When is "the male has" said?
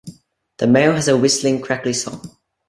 0.57-1.07